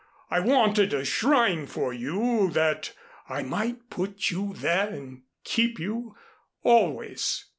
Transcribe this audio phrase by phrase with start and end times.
[0.31, 2.91] I wanted a shrine for you, that
[3.29, 6.15] I might put you there and keep you
[6.63, 7.45] always.